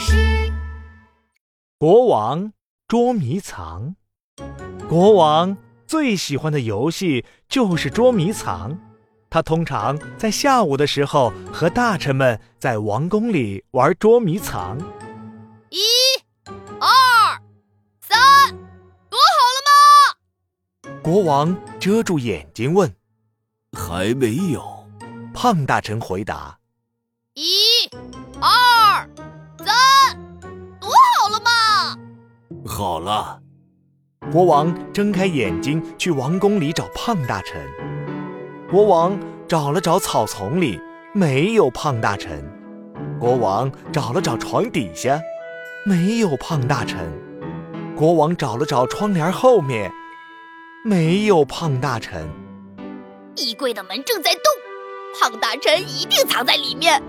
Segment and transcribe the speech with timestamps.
[0.00, 0.52] 事。
[1.78, 2.52] 国王
[2.88, 3.94] 捉迷藏。
[4.88, 8.76] 国王最喜欢的游戏就是捉迷藏。
[9.28, 14.76] 他通常在下午的时候和大臣们在王宫里玩捉迷藏。
[15.68, 15.78] 一、
[16.80, 16.88] 二、
[18.00, 18.18] 三，
[19.08, 21.00] 躲好了吗？
[21.00, 22.92] 国王遮住眼睛问。
[23.78, 24.84] 还没有。
[25.32, 26.58] 胖大臣回答
[32.66, 33.40] ：“好了。
[34.30, 37.60] 国王睁开眼睛去王宫里找胖大臣。
[38.70, 39.18] 国王
[39.48, 40.80] 找了找草丛里，
[41.14, 42.44] 没有胖大臣。
[43.18, 45.20] 国王找了找床底下，
[45.84, 47.10] 没有胖大臣。
[47.96, 49.90] 国王找了找窗帘后面，
[50.84, 52.28] 没有胖大臣。
[53.36, 54.42] 衣柜的门正在动。
[55.18, 57.02] 胖大臣一定藏在里面。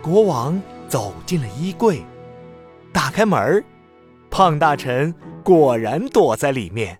[0.00, 2.02] 国王走进了衣柜，
[2.92, 3.62] 打开门儿，
[4.36, 6.98] 胖大臣果然躲在里面。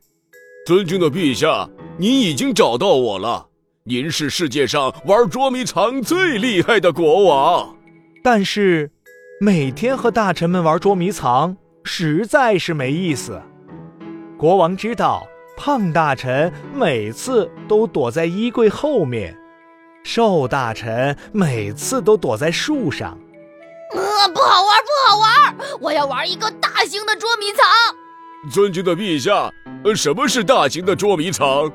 [0.64, 3.46] 尊敬的陛下，您已经找到我了。
[3.84, 7.76] 您是世界上玩捉迷藏最厉害的国王。
[8.22, 8.90] 但是，
[9.38, 13.42] 每天和大臣们玩捉迷藏实在是没意思。
[14.38, 15.26] 国王知道，
[15.58, 19.36] 胖大臣每次都躲在衣柜后面。
[20.04, 23.18] 瘦大臣每次都躲在树上，
[23.94, 25.56] 呃，不好玩，不好玩！
[25.80, 27.64] 我要玩一个大型的捉迷藏。
[28.52, 29.50] 尊敬的陛下，
[29.94, 31.72] 什么是大型的捉迷藏？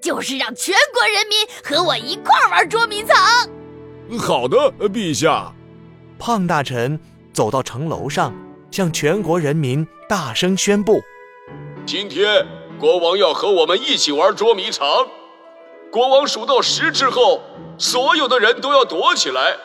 [0.00, 3.16] 就是让全国人民和我一块玩捉迷藏。
[4.18, 4.56] 好的，
[4.88, 5.52] 陛下。
[6.18, 6.98] 胖大臣
[7.32, 8.34] 走到城楼上，
[8.70, 11.00] 向全国人民大声宣布：
[11.86, 12.46] 今天
[12.78, 14.86] 国王要和我们一起玩捉迷藏。
[15.90, 17.42] 国王数到十之后，
[17.78, 19.56] 所有的人都要躲起来，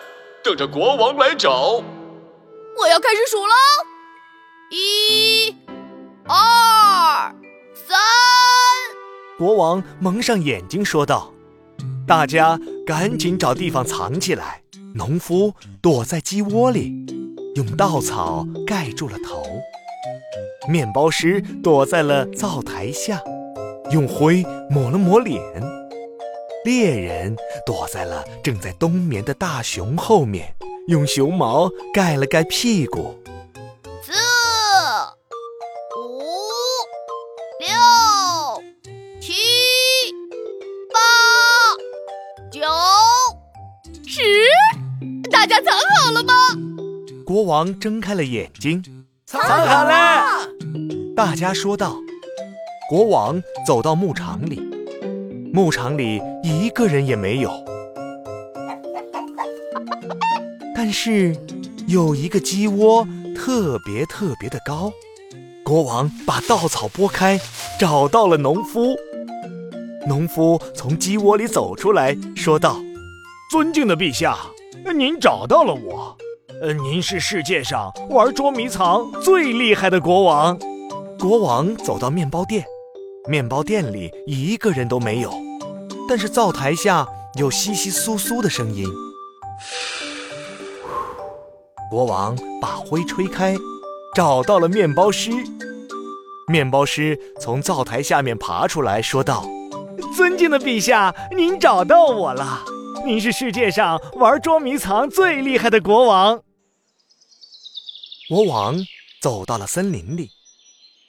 [0.48, 1.84] 等着国王来找。
[2.80, 3.54] 我要开始数喽，
[4.72, 5.54] 一、
[6.26, 7.36] 二、
[7.74, 8.00] 三。
[9.38, 11.34] 国王蒙上眼睛说道
[12.08, 14.62] ：“大家赶紧找地方藏起来。”
[14.96, 16.94] 农夫躲在鸡窝里，
[17.56, 19.44] 用稻草盖住了头。
[20.70, 23.22] 面包师躲在了灶台下，
[23.92, 25.42] 用灰抹了抹脸。
[26.68, 27.34] 猎人
[27.66, 30.54] 躲在了正在冬眠的大熊后面，
[30.90, 33.18] 用熊毛盖了盖屁股。
[34.04, 34.12] 四、
[35.98, 36.20] 五、
[37.62, 37.70] 六、
[39.22, 39.32] 七、
[40.92, 41.00] 八、
[42.52, 42.60] 九、
[44.06, 44.22] 十，
[45.32, 45.74] 大家藏
[46.04, 46.34] 好了吗？
[47.26, 48.84] 国王睁开了眼睛，
[49.26, 50.50] 藏好了。
[51.16, 51.96] 大家说道。
[52.90, 54.67] 国王走到牧场里。
[55.54, 57.52] 牧场里一个人也没有，
[60.76, 61.36] 但是
[61.88, 64.92] 有一个鸡窝特别特别的高。
[65.64, 67.40] 国王把稻草拨开，
[67.80, 68.96] 找到了农夫。
[70.08, 72.78] 农夫从鸡窝里走出来说道
[73.52, 74.38] ：“尊敬的陛下，
[74.96, 76.16] 您找到了我。
[76.62, 80.58] 呃，您是世界上玩捉迷藏最厉害的国王。”
[81.20, 82.64] 国王走到面包店，
[83.28, 85.34] 面包店里一个人都没有。
[86.10, 88.88] 但是灶台下有窸窸窣窣的声音。
[91.90, 93.56] 国王把灰吹开，
[94.16, 95.32] 找到了面包师。
[96.48, 99.46] 面包师从灶台下面爬出来说道
[100.16, 102.64] ：“尊敬的陛下，您找到我了。
[103.06, 106.42] 您是世界上玩捉迷藏最厉害的国王。”
[108.30, 108.78] 国王
[109.22, 110.30] 走到了森林里，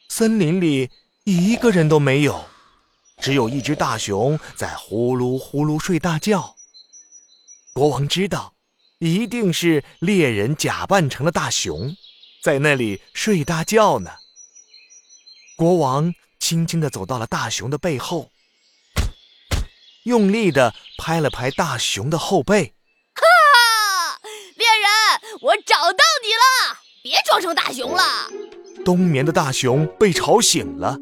[0.08, 0.90] 森林里
[1.28, 2.48] 一个人都没有。
[3.20, 6.56] 只有一只大熊在呼噜呼噜睡大觉。
[7.74, 8.54] 国王知道，
[8.98, 11.94] 一定是猎人假扮成了大熊，
[12.42, 14.10] 在那里睡大觉呢。
[15.56, 18.30] 国王轻轻地走到了大熊的背后，
[20.04, 22.72] 用力地拍了拍大熊的后背。
[23.14, 24.20] 哈！
[24.54, 26.78] 猎人，我找到你了！
[27.02, 28.02] 别装成大熊了。
[28.84, 30.98] 冬眠的大熊被吵醒了。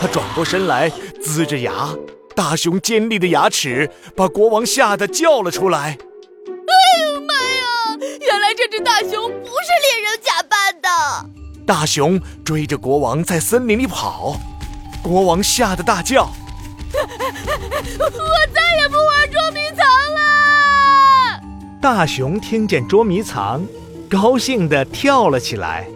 [0.00, 0.90] 他转过身来，
[1.22, 1.94] 呲着牙，
[2.34, 5.78] 大熊尖利的牙齿把国王吓得叫了出来。
[5.88, 7.98] 哎呦妈呀！
[8.20, 10.88] 原来这只大熊不是猎人假扮的。
[11.66, 14.38] 大熊追着国王在森林里跑，
[15.02, 16.24] 国王吓得大叫
[16.94, 18.10] ：“我
[18.54, 19.84] 再也不玩捉迷藏
[20.14, 21.40] 了！”
[21.82, 23.66] 大熊听见捉迷藏，
[24.08, 25.88] 高兴地跳了起来。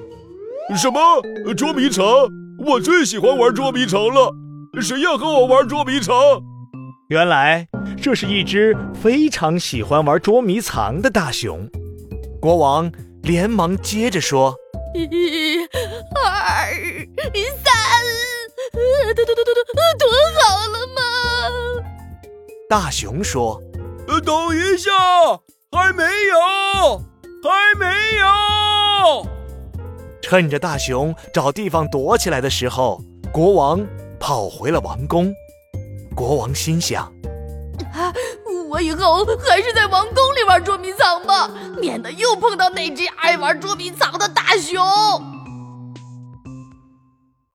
[0.76, 1.22] 什么
[1.54, 2.04] 捉迷藏？
[2.64, 4.32] 我最喜欢玩捉迷藏了，
[4.80, 6.14] 谁要和我玩捉迷藏？
[7.08, 7.66] 原来
[8.00, 11.68] 这是一只非常喜欢玩捉迷藏的大熊。
[12.40, 14.54] 国王连忙接着说
[14.94, 15.58] ：“一、
[16.14, 16.70] 二、
[17.62, 17.72] 三，
[18.72, 18.80] 躲
[19.14, 19.54] 躲躲躲躲，
[19.98, 20.08] 躲
[20.38, 21.00] 好了吗？”
[22.70, 23.60] 大熊说
[24.24, 24.90] ：“等一下，
[25.72, 26.98] 还没有，
[27.42, 27.90] 还没有。”
[30.30, 33.84] 趁着大熊找地方躲起来的时候，国王
[34.20, 35.34] 跑回了王宫。
[36.14, 37.12] 国王心想
[37.92, 38.14] ：“啊，
[38.68, 41.50] 我以后还是在王宫里玩捉迷藏吧，
[41.80, 44.80] 免得又碰到那只爱玩捉迷藏的大熊。”